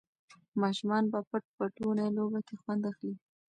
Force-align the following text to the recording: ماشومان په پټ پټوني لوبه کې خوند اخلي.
ماشومان 0.61 1.03
په 1.11 1.19
پټ 1.29 1.43
پټوني 1.57 2.07
لوبه 2.17 2.39
کې 2.47 2.55
خوند 2.61 2.83
اخلي. 2.91 3.13